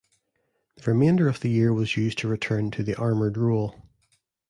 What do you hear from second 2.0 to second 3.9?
to return to the armoured role.